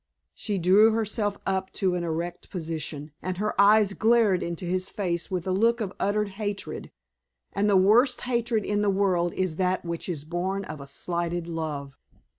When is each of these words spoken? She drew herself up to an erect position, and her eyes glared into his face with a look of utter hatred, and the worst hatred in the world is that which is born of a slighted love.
She 0.33 0.57
drew 0.57 0.93
herself 0.93 1.37
up 1.45 1.71
to 1.73 1.93
an 1.93 2.03
erect 2.03 2.49
position, 2.49 3.11
and 3.21 3.37
her 3.37 3.53
eyes 3.61 3.93
glared 3.93 4.41
into 4.41 4.65
his 4.65 4.89
face 4.89 5.29
with 5.29 5.45
a 5.45 5.51
look 5.51 5.79
of 5.79 5.93
utter 5.99 6.23
hatred, 6.23 6.89
and 7.53 7.69
the 7.69 7.77
worst 7.77 8.21
hatred 8.21 8.65
in 8.65 8.81
the 8.81 8.89
world 8.89 9.31
is 9.35 9.57
that 9.57 9.85
which 9.85 10.09
is 10.09 10.25
born 10.25 10.65
of 10.65 10.81
a 10.81 10.87
slighted 10.87 11.45
love. 11.47 11.93